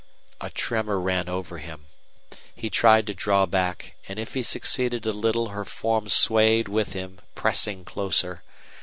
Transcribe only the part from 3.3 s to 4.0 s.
back,